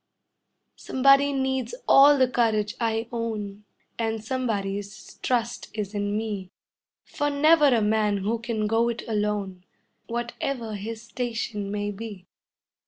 [0.87, 3.65] ]Somebody needs all the courage I own,
[3.99, 6.49] And somebody's trust is in me;
[7.03, 9.63] For never a man who can go it alone,
[10.07, 12.25] Whatever his station may be.